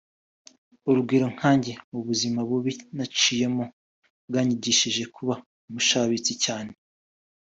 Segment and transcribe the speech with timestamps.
[0.89, 3.65] urugero nkanjye ubuzima bubi naciyemo
[4.27, 5.33] bwanyigishije kuba
[5.67, 6.73] umushabitsi cyane